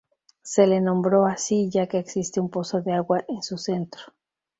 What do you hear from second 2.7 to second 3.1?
de